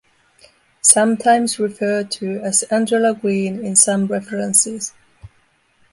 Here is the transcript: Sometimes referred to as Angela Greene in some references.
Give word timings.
Sometimes 0.81 1.59
referred 1.59 2.09
to 2.09 2.39
as 2.39 2.63
Angela 2.71 3.13
Greene 3.13 3.63
in 3.63 3.75
some 3.75 4.07
references. 4.07 4.95